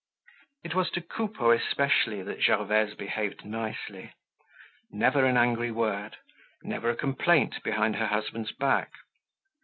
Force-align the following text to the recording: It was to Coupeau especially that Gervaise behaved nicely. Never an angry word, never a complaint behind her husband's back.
It 0.63 0.73
was 0.73 0.89
to 0.93 1.01
Coupeau 1.01 1.51
especially 1.51 2.23
that 2.23 2.41
Gervaise 2.41 2.95
behaved 2.95 3.45
nicely. 3.45 4.11
Never 4.89 5.25
an 5.27 5.37
angry 5.37 5.69
word, 5.69 6.17
never 6.63 6.89
a 6.89 6.95
complaint 6.95 7.61
behind 7.61 7.97
her 7.97 8.07
husband's 8.07 8.51
back. 8.51 8.93